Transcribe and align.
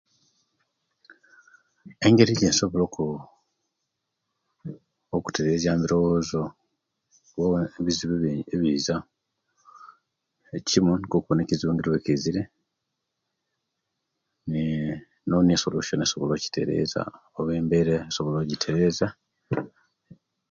Engeri 2.05 2.31
ejensobola 2.35 2.83
okutereriya 5.17 5.71
mu 5.73 5.79
ebirowozo 5.83 6.41
okwewala 7.29 7.67
ebizibu 7.79 8.15
ebiza 8.55 8.95
ekimu 10.57 10.91
nikwo 10.95 11.15
okuwona 11.17 11.41
ekizibu 11.43 11.91
ekizire 11.99 12.41
nee 14.49 14.91
ninonia 15.25 15.55
esolution 15.57 16.03
esobola 16.05 16.31
okuterezya 16.35 17.01
oba 17.37 17.51
embera 17.59 17.97
eyokitereza 18.23 19.07